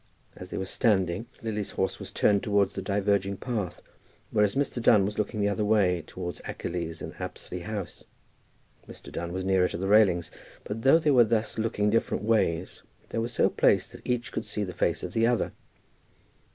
As 0.35 0.49
they 0.49 0.57
were 0.57 0.65
standing, 0.65 1.27
Lily's 1.43 1.73
horse 1.73 1.99
was 1.99 2.09
turned 2.11 2.41
towards 2.41 2.73
the 2.73 2.81
diverging 2.81 3.37
path, 3.37 3.83
whereas 4.31 4.55
Mr. 4.55 4.81
Dunn 4.81 5.05
was 5.05 5.19
looking 5.19 5.41
the 5.41 5.47
other 5.47 5.63
way, 5.63 6.03
towards 6.07 6.41
Achilles 6.47 7.03
and 7.03 7.13
Apsley 7.21 7.59
house. 7.59 8.03
Mr. 8.87 9.11
Dunn 9.11 9.31
was 9.31 9.45
nearer 9.45 9.67
to 9.67 9.77
the 9.77 9.85
railings, 9.87 10.31
but 10.63 10.81
though 10.81 10.97
they 10.97 11.11
were 11.11 11.23
thus 11.23 11.59
looking 11.59 11.91
different 11.91 12.23
ways 12.23 12.81
they 13.09 13.19
were 13.19 13.27
so 13.27 13.47
placed 13.47 13.91
that 13.91 14.01
each 14.03 14.31
could 14.31 14.45
see 14.47 14.63
the 14.63 14.73
face 14.73 15.03
of 15.03 15.13
the 15.13 15.27
other. 15.27 15.51